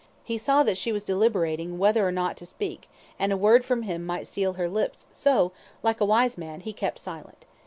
[0.23, 3.83] He saw that she was deliberating whether or not to speak, and a word from
[3.83, 5.51] him might seal her lips, so,
[5.83, 7.45] like a wise man, he kept silent.